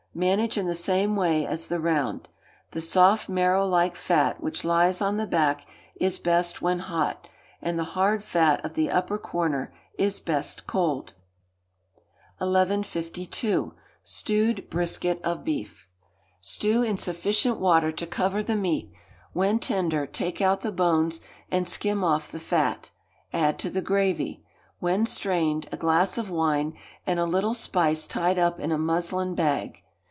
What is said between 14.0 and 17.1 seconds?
Stewed Brisket of Beef. Stew in